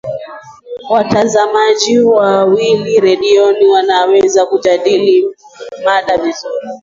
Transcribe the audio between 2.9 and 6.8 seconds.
redioni wanaweza kujadili mada nzuri